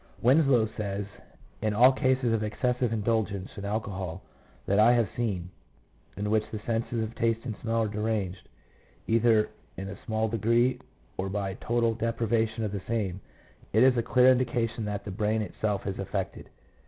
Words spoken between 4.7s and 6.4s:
I have seen, in